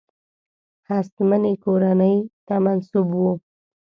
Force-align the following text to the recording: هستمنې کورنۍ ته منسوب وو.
هستمنې 0.89 1.53
کورنۍ 1.63 2.15
ته 2.47 2.55
منسوب 2.63 3.07
وو. 3.19 3.31